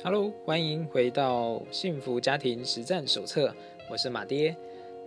[0.00, 3.52] Hello，欢迎回到幸福家庭实战手册。
[3.90, 4.56] 我是马爹。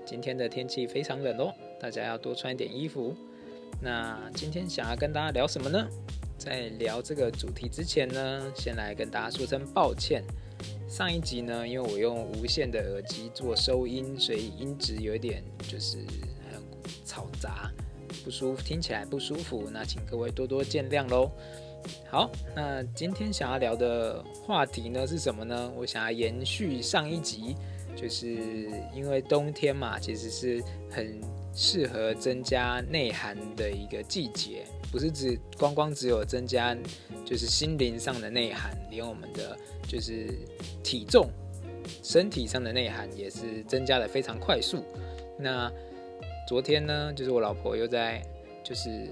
[0.05, 3.15] 今天的天气非常冷哦，大家要多穿一点衣服。
[3.81, 5.87] 那今天想要跟大家聊什么呢？
[6.37, 10.25] 在聊这个主题之前呢，先来跟大家说声抱歉。
[10.89, 15.99] 上一集呢，因为我用无线的耳机做收音，所以音质有一点就是
[16.51, 16.61] 很
[17.05, 17.71] 嘈杂，
[18.25, 19.69] 不舒服，听起来不舒服。
[19.71, 21.31] 那请各位多多见谅喽。
[22.09, 25.71] 好，那今天想要聊的话题呢是什么呢？
[25.77, 27.55] 我想要延续上一集，
[27.95, 28.27] 就是
[28.93, 31.21] 因为冬天嘛，其实是很
[31.53, 36.75] 适合增加内涵的一个季节，不是只光光只有增加
[37.25, 40.27] 就是心灵上的内涵，连我们的就是
[40.83, 41.29] 体重、
[42.03, 44.83] 身体上的内涵也是增加的非常快速。
[45.39, 45.71] 那
[46.47, 48.21] 昨天呢，就是我老婆又在
[48.63, 49.07] 就是。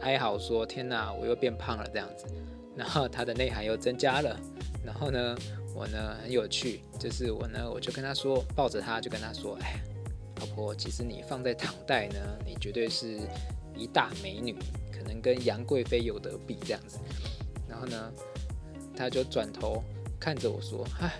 [0.00, 2.26] 哀嚎说：“天哪，我又变胖了这样子。
[2.76, 4.38] ”然后它的内涵又增加了。
[4.84, 5.36] 然后呢，
[5.74, 9.80] 我呢很有趣，就是我呢我就跟他说，抱着他就跟他说：“哎，
[10.40, 13.18] 老婆，其实你放在唐代呢，你绝对是
[13.76, 14.56] 一大美女，
[14.92, 16.98] 可能跟杨贵妃有得比这样子。”
[17.68, 18.12] 然后呢，
[18.96, 19.82] 他就转头
[20.18, 21.14] 看着我说：“唉，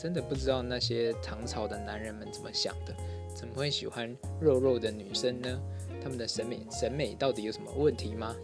[0.00, 2.94] 真的不知道那些唐朝的男人们怎么想的，
[3.36, 5.60] 怎么会喜欢肉肉的女生呢？”
[6.02, 8.34] 他们的审美审美到底有什么问题吗？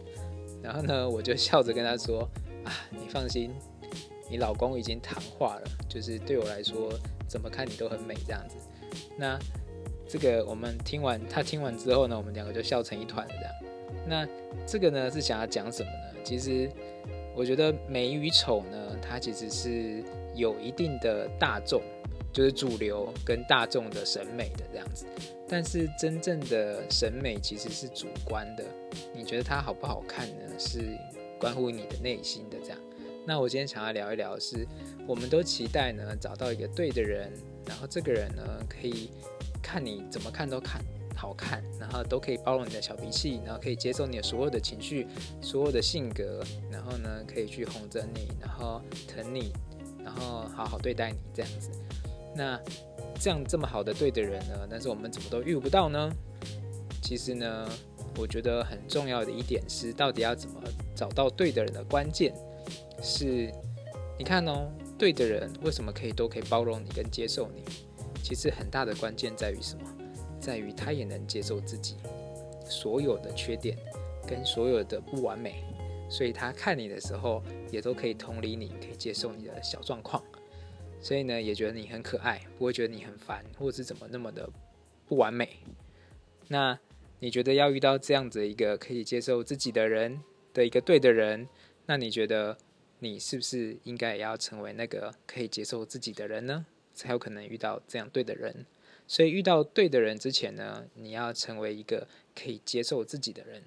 [0.62, 2.28] 然后呢，我就笑着跟他说
[2.64, 3.50] ：“啊，你放心，
[4.30, 6.92] 你老公已经谈话了，就是对我来说，
[7.28, 8.56] 怎么看你都很美这样子。”
[9.16, 9.38] 那
[10.08, 13.54] 这个我们听完，他听完之后呢，我们两个就笑成一团了这样。
[14.06, 14.28] 那
[14.66, 16.20] 这个呢是想要讲什么呢？
[16.24, 16.70] 其实
[17.34, 20.02] 我觉得美与丑呢，它其实是
[20.34, 21.80] 有一定的大众。
[22.38, 25.06] 就是主流跟大众的审美的这样子，
[25.48, 28.64] 但是真正的审美其实是主观的。
[29.12, 30.56] 你觉得它好不好看呢？
[30.56, 30.96] 是
[31.40, 32.78] 关乎你的内心的这样。
[33.26, 34.64] 那我今天想要聊一聊，是
[35.04, 37.28] 我们都期待呢找到一个对的人，
[37.66, 39.10] 然后这个人呢可以
[39.60, 40.80] 看你怎么看都看
[41.16, 45.08] 好看，然后都可以包容你的小脾气，然后可以接受你的所有的情绪、
[45.42, 46.40] 所有的性格，
[46.70, 49.52] 然后呢可以去哄着你，然后疼你，
[50.04, 51.72] 然后好好对待你这样子。
[52.34, 52.60] 那
[53.18, 54.66] 这样这么好的对的人呢？
[54.70, 56.10] 但是我们怎么都遇不到呢？
[57.02, 57.68] 其实呢，
[58.18, 60.60] 我觉得很重要的一点是，到底要怎么
[60.94, 62.34] 找到对的人的关键
[63.02, 63.52] 是，
[64.18, 67.64] 你看哦，对的人为什么可以都可以包容你跟接受你？
[68.22, 69.82] 其实很大的关键在于什么？
[70.40, 71.96] 在于他也能接受自己
[72.64, 73.76] 所有的缺点
[74.26, 75.64] 跟所有的不完美，
[76.10, 80.22] 所以他看你的时候也都可以同理你，可以接受你的小状况。
[81.00, 84.48] 所以呢，也觉得你很可爱，不会觉得你很烦，或者是怎么那么的
[85.06, 85.60] 不完美。
[86.48, 86.78] 那
[87.20, 90.22] 你觉得要遇到这样子一个可以接受自己的人
[90.52, 91.48] 的一个对的人，
[91.86, 92.58] 那你觉得
[92.98, 96.66] 你是不是应该也要成为那个可以接受自己的人呢？
[96.94, 98.66] 才有可能遇到这样对的人。
[99.06, 103.62] 所以遇到对的人之前呢，你要成为一个可以接受自己的人。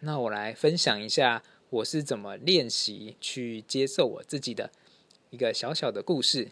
[0.00, 4.70] 那我来分享一下我是怎么练习去接受我自己的
[5.30, 6.50] 一个小小的故事。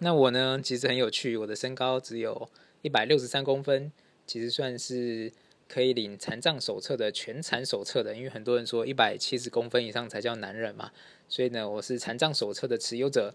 [0.00, 1.36] 那我呢，其实很有趣。
[1.36, 2.48] 我的身高只有
[2.82, 3.90] 一百六十三公分，
[4.26, 5.32] 其实算是
[5.66, 8.14] 可以领残障手册的全残手册的。
[8.14, 10.92] 因为很多人说一百七十公分以上才叫男人嘛，
[11.28, 13.34] 所以呢，我是残障手册的持有者。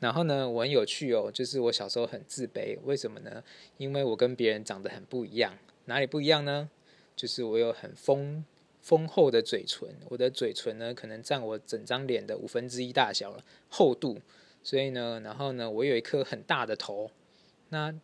[0.00, 3.44] 然后呢，我很有趣哦，就是我小时候很自卑，为什么呢？
[3.76, 5.56] 因为我跟别人长得很不一样。
[5.84, 6.68] 哪里不一样呢？
[7.14, 8.44] 就是我有很丰
[8.80, 14.18] 丰厚的嘴唇，我的嘴唇呢，可能占我整张脸的五分之一大小了，厚度。
[14.62, 17.10] 所以呢，然后呢，我有一颗很大的头，
[17.70, 17.94] 那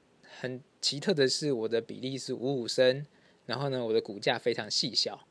[0.40, 3.06] 很奇特的是，我的比例是五五身，
[3.44, 5.26] 然后呢，我的骨架非常细小，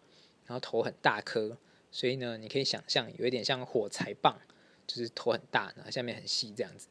[0.45, 1.57] 然后头很大颗，
[1.91, 4.39] 所以呢，你可以想象有一点像火柴棒，
[4.85, 6.87] 就是头很大，然后下面很细这样子，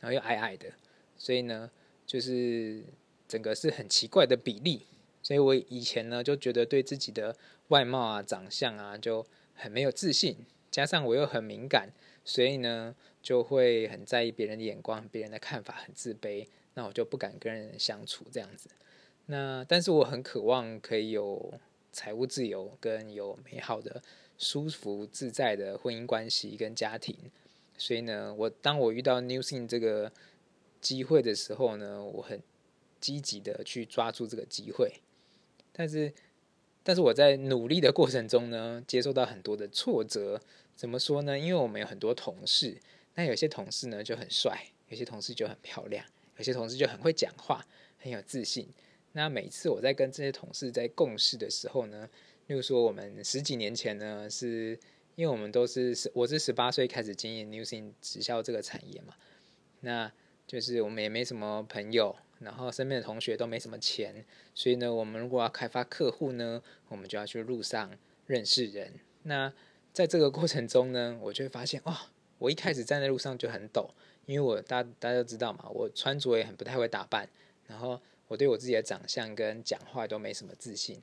[0.00, 0.72] 然后又矮矮的，
[1.16, 1.70] 所以呢，
[2.06, 2.82] 就是
[3.28, 4.86] 整个是很奇怪的比例，
[5.22, 7.36] 所以我以前呢就觉得对自己的
[7.68, 10.36] 外貌啊、长相啊就很没有自信，
[10.76, 11.88] 加上我又很敏感。
[12.22, 16.46] 所以呢，就会很在意别人的眼光、别人的看法，很自卑。
[16.74, 18.68] 那我就不敢跟人相处这样子。
[19.26, 21.54] 那但是我很渴望可以有
[21.92, 24.02] 财务自由，跟有美好的、
[24.36, 27.16] 舒服自在的婚姻关系跟家庭。
[27.78, 30.12] 所以呢，我当我遇到 New Thing 这个
[30.82, 32.42] 机会的时候呢，我很
[33.00, 34.94] 积极的去抓住这个机会。
[35.72, 36.12] 但是，
[36.82, 40.42] 但是我在努力的过程中呢，接受到很多的挫折。
[40.76, 41.38] 怎么说呢？
[41.38, 42.76] 因为我们有很多同事，
[43.14, 46.04] 那有些同事呢就很帅，有些同事就很漂亮，
[46.36, 47.66] 有些同事就很会讲话，
[47.98, 48.68] 很有自信。
[49.12, 52.08] 那每次我在跟这些同事在共事的时候呢，
[52.48, 54.78] 例如说我们十几年前呢是
[55.14, 59.14] 因为我们都是我是十八岁开始经营 Newsing 直销这个产业嘛，
[59.80, 60.12] 那
[60.46, 67.90] 就是我们也没什么朋友，然后身边的同学都没什么钱，所以呢，我们如果要开发客户呢，我们就要去路上
[68.26, 69.00] 认识人。
[69.22, 69.50] 那
[69.96, 73.88] 在这个过程中呢，我就会发现，哇，我一开始站在路上就很抖，
[74.26, 77.26] 因为我大大家都知道嘛，我穿着也很不太会打扮，
[77.66, 77.98] 然后
[78.28, 81.02] 我对我自己的长相跟讲话都没什么自信，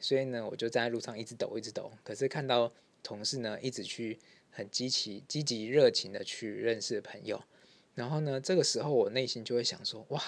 [0.00, 1.92] 所以呢，我就站在路上一直抖，一直抖。
[2.02, 4.18] 可是看到同事呢，一直去
[4.50, 7.40] 很积极、积极、热情的去认识朋友，
[7.94, 10.20] 然后呢，这个时候我内心就会想说，哇，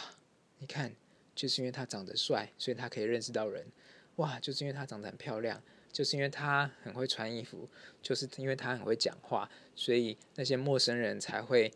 [0.60, 0.94] 你看，
[1.34, 3.66] 就是因为他长得帅，所以他可以认识到人，
[4.18, 5.60] 哇，就是因为他长得很漂亮。
[5.98, 7.68] 就是因为他很会穿衣服，
[8.00, 11.72] 就是因为他很会讲话，所以那些陌生人才会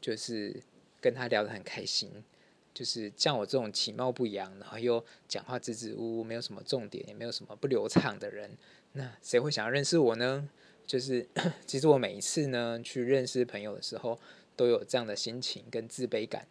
[0.00, 0.62] 就是
[0.98, 2.10] 跟他聊得很开心。
[2.72, 8.56] 就是像我这种其貌不扬，然后又讲话支支吾吾，没有什么重点，也没有什么不流畅的人，
[8.92, 10.48] 那谁会想要认识我呢？
[10.86, 11.28] 就是
[11.66, 14.18] 其实我每一次呢去认识朋友的时候，
[14.56, 16.48] 都有这样的心情跟自卑感，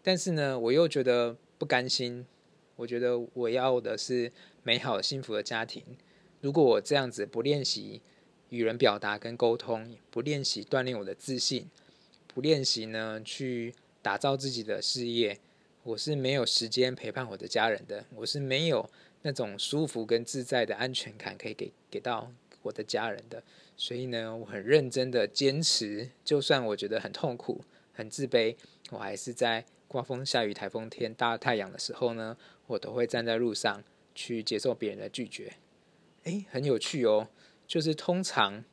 [0.00, 2.24] 但是呢，我又觉得不甘心。
[2.76, 4.30] 我觉得我要的是
[4.62, 5.84] 美好幸福的家庭。
[6.42, 8.00] 如果我这样子不练习
[8.50, 11.70] 与人表达跟沟通，不练习锻炼我的自信，
[12.26, 13.72] 不练习呢去
[14.02, 15.38] 打造自己的事业，
[15.84, 18.90] 我是没有时间陪伴我的家人的，我是没有
[19.22, 23.40] 那种舒服跟自在的安全感可以给给到我的家人的。
[23.76, 27.60] 所以呢，我很认真的坚持，就算我觉得很痛苦、
[27.92, 28.56] 很自卑，
[28.90, 32.36] 我还是在刮风下雨、台风天、大太阳的时候呢，
[32.66, 35.52] 我都会站在路上去接受别人的拒绝。
[36.24, 37.28] 诶，很有趣哦。
[37.66, 38.64] 就是通常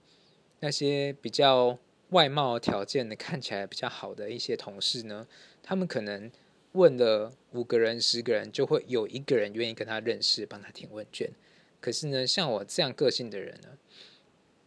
[0.60, 1.78] 那些比较
[2.10, 5.28] 外貌条件的看起来比较好的一些同事呢，
[5.64, 6.30] 他们可能
[6.74, 11.32] 问了五个人、十个人，就会有一个人愿意跟他认识，帮他填问卷。
[11.80, 13.70] 可是呢，像我这样个性的人呢，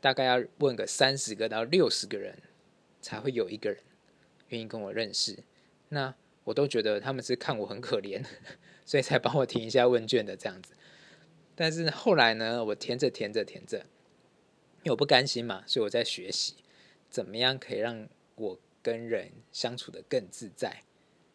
[0.01, 2.39] 大概要问个三十个到六十个人，
[3.03, 3.79] 才会有一个人
[4.49, 5.39] 愿意跟我认识。
[5.91, 6.15] 那
[6.45, 8.25] 我都觉得他们是看我很可怜，
[8.87, 10.73] 所以才帮我填一下问卷的这样子。
[11.55, 13.79] 但是后来呢，我填着填着填着，
[14.83, 16.55] 因为我不甘心嘛，所以我在学习
[17.11, 20.83] 怎么样可以让我跟人相处的更自在。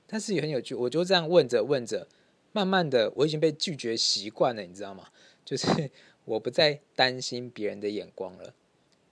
[0.07, 2.07] 但是也很有趣，我就这样问着问着，
[2.51, 5.09] 慢慢的我已经被拒绝习惯了，你知道吗？
[5.45, 5.91] 就是
[6.25, 8.53] 我不再担心别人的眼光了，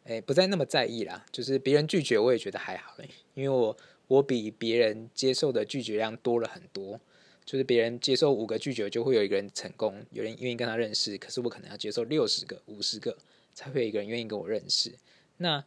[0.06, 1.26] 哎，不再那么在意啦。
[1.32, 2.96] 就是别人拒绝我也觉得还好，
[3.36, 7.00] 因为我我比别人接受的拒绝量多了很多。
[7.46, 11.16] 就是别人接受五个拒绝，就会有一个人成功，有人愿意跟他认识。
[11.18, 13.16] 可是我可能要接受六十个、五十个，
[13.54, 14.96] 才会有一个人愿意跟我认识。
[15.38, 15.64] 那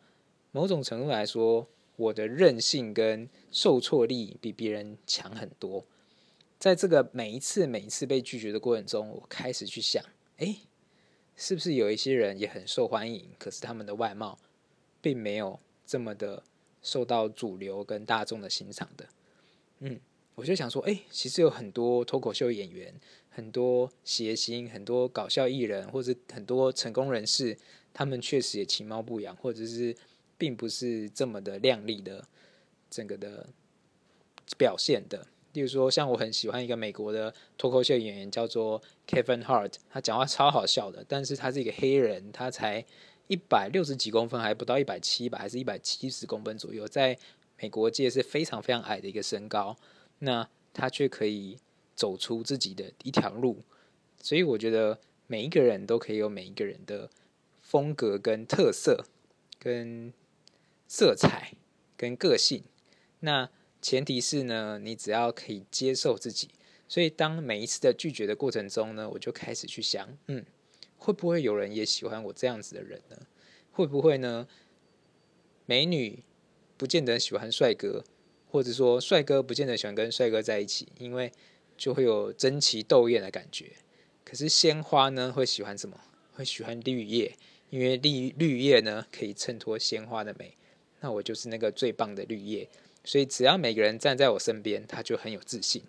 [0.50, 5.84] 某种程度来说，我的韧性跟受挫力比别人强很多。
[6.58, 10.02] 在这个每一次、每一次被拒绝的过程中，我开始去想：
[10.38, 10.56] 哎，
[11.36, 14.36] 是不是有一些人也很受欢迎，可是他们的外貌
[15.00, 16.42] 并没有这么的
[16.82, 19.06] 受到主流跟大众的欣赏的？
[19.78, 20.00] 嗯。
[20.38, 22.94] 我就想说，哎，其实有很多脱口秀演员，
[23.28, 27.58] 很多谐星，很多搞笑艺人，或者很多成功人士，
[27.92, 29.96] 他们确实也其貌不扬，或者是
[30.36, 32.24] 并不是这么的靓丽的
[32.88, 33.48] 整个的
[34.56, 35.26] 表现的。
[35.54, 42.84] 例如说，像我很喜欢一个美国的脱口秀演员，叫做 Kevin Hart，他讲话超好笑的，但是他是一个黑人，他才
[43.26, 47.18] 一百六十几公分，还不到一百七吧，还是一百七十公分左右，在
[47.60, 49.76] 美国界是非常非常矮的一个身高。
[50.20, 51.58] 那他却可以
[51.94, 53.62] 走出自己的一条路，
[54.20, 57.10] 所以我觉得每一个人都可以有每一个人的
[57.60, 59.04] 风格跟特色、
[59.58, 60.12] 跟
[60.86, 61.54] 色彩、
[61.96, 62.62] 跟个性。
[63.20, 63.50] 那
[63.82, 66.48] 前提是呢，你只要可以接受自己。
[66.88, 70.44] 所以当每一次的拒绝的过程中呢，我就开始去想，嗯，
[70.96, 73.26] 会不会有人也喜欢我这样子的人呢？
[73.70, 74.48] 会不会呢？
[75.66, 76.24] 美女
[76.78, 78.04] 不见得喜欢帅哥。
[78.50, 81.32] 或者说，帅哥不见得喜欢跟帅哥在一起，因为
[81.76, 83.72] 就会有争奇斗艳的感觉。
[84.24, 85.98] 可是鲜花呢，会喜欢什么？
[86.34, 87.36] 会喜欢绿叶，
[87.70, 90.54] 因为绿绿叶呢可以衬托鲜花的美。
[91.00, 92.68] 那我就是那个最棒的绿叶。
[93.04, 95.82] 所以只要每个人站在我身边，他就很有自信。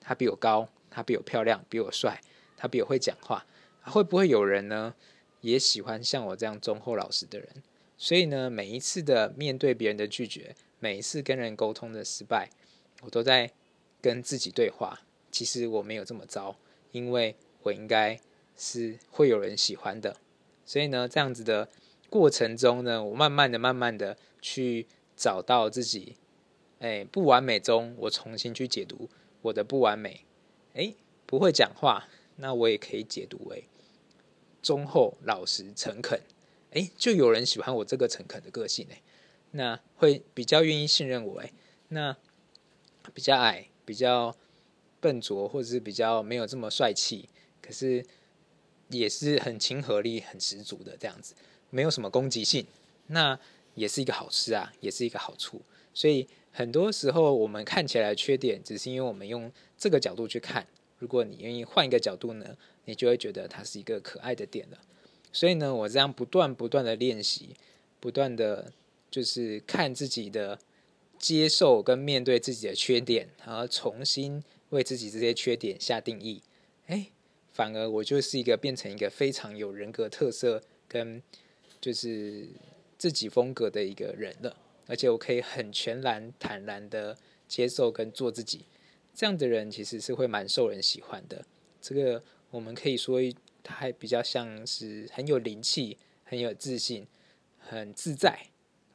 [0.00, 2.20] 他比我高，他比我漂亮，比我帅，
[2.56, 3.46] 他比我会讲话。
[3.82, 4.94] 会不会有人呢，
[5.40, 7.48] 也喜欢像我这样忠厚老实的人？
[8.02, 10.56] 所以呢，每一次的面对别人的拒绝。
[10.80, 12.50] 每一次跟人沟通的失败，
[13.02, 13.52] 我都在
[14.00, 15.02] 跟自己对话。
[15.30, 16.56] 其实我没有这么糟，
[16.90, 18.18] 因为我应该
[18.56, 20.16] 是会有人喜欢的。
[20.66, 21.68] 所以呢，这样子的
[22.10, 26.16] 过程中呢，我慢慢的、慢慢的去找到自己，
[26.80, 29.08] 哎，不完美中，我重新去解读
[29.42, 30.24] 我的不完美。
[30.74, 30.92] 哎，
[31.24, 33.68] 不会讲话，那我也可以解读为
[34.60, 36.20] 忠厚、老实、诚恳。
[36.72, 39.00] 哎，就有人喜欢我这个诚恳的个性哎，
[39.52, 41.52] 那会比较愿意信任我哎，
[41.88, 42.16] 那
[43.14, 44.36] 比较矮、比较
[45.00, 47.28] 笨拙，或者是比较没有这么帅气，
[47.60, 48.04] 可是
[48.88, 51.34] 也是很亲和力很十足的这样子，
[51.70, 52.66] 没有什么攻击性，
[53.08, 53.38] 那
[53.74, 55.60] 也是一个好事啊，也是一个好处。
[55.92, 60.66] 所以很多时候我们看起来缺点，只是因为我们用这个角度去看。
[60.98, 64.78] 如果你愿意换一个角度呢，你就会觉得它是一个可爱的点了。
[65.32, 67.56] 所以呢，我这样不断不断的练习，
[67.98, 68.70] 不断的
[69.10, 70.58] 就是看自己的
[71.18, 76.42] 接受跟面对自己的缺点，然后重新为自己这些缺点下定义。
[76.86, 77.08] 哎，
[77.50, 81.22] 反而我就是一个变成一个非常有人格特色跟
[81.80, 82.46] 就是
[82.98, 84.54] 自己风格的一个人了。
[84.86, 87.16] 而且我可以很全然坦然的
[87.48, 88.66] 接受跟做自己，
[89.14, 91.42] 这样的人其实是会蛮受人喜欢的。
[91.80, 93.34] 这个我们可以说一。
[93.62, 97.06] 他还比较像是很有灵气、很有自信、
[97.58, 98.46] 很自在。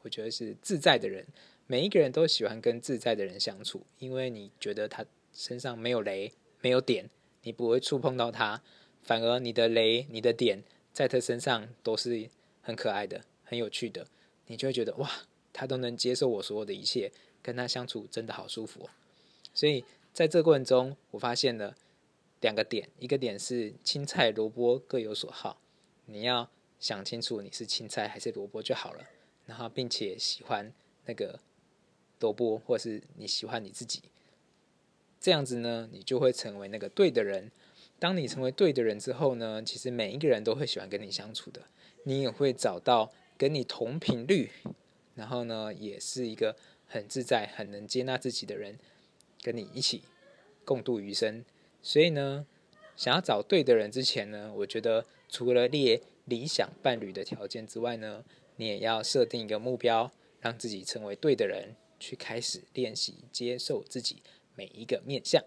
[0.02, 1.26] 我觉得是自在的人，
[1.66, 7.10] 每一个人都喜欢跟自在的人相处，因为你觉得他身上没有雷、没有点，
[7.42, 8.62] 你不会触碰到他，
[9.02, 12.28] 反而你的雷、你的点在他身上都是
[12.62, 14.06] 很可爱的、很有趣的，
[14.46, 15.10] 你就会觉得哇，
[15.52, 17.10] 他都能接受我所有的一切，
[17.42, 18.88] 跟他相处真的好舒服。
[19.52, 21.76] 所以在这过程中，我发现了。
[22.40, 25.60] 两个点，一个点是青菜萝卜各有所好，
[26.06, 29.04] 你要想清楚你是青菜还是萝卜就好了。
[29.46, 30.70] 然后，并且喜欢
[31.06, 31.40] 那个
[32.20, 34.02] 萝卜，或是你喜欢你自己，
[35.18, 37.50] 这样子呢，你就会成为那个对的人。
[37.98, 41.62] 当你成为对的人之后呢，其实每一个人都会喜欢跟你相处的，
[42.02, 44.50] 你也会找到跟你同频率，
[45.14, 46.54] 然后呢，也是一个
[46.86, 48.78] 很自在、很能接纳自己的人，
[49.42, 50.02] 跟你一起
[50.64, 51.42] 共度余生。
[51.82, 52.46] 所以呢，
[52.96, 58.24] 想要找对的人之前呢，我觉得除了列理想伴侣的条件之外呢，
[58.56, 64.22] 你也要设定一个目标，让自己成为对的人，去开始练习接受自己
[64.54, 65.42] 每一个面相。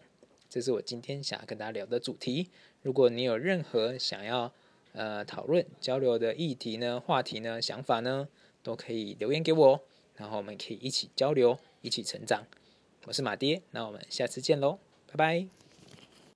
[0.49, 2.49] 这是我今天想要跟大家聊的主题。
[2.81, 4.51] 如果你有任何想要
[4.93, 8.27] 呃讨论交流的议题呢、话题呢、想法呢，
[8.63, 9.81] 都可以留言给我，
[10.15, 12.45] 然后我们可以一起交流，一起成长。
[13.05, 15.60] 我是马爹，那我们下次见喽，拜拜。